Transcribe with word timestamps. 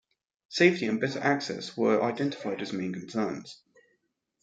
Safety 0.49 0.87
and 0.87 0.99
better 0.99 1.19
access 1.19 1.77
were 1.77 2.01
identified 2.01 2.59
as 2.63 2.73
main 2.73 2.91
concerns. 2.91 3.61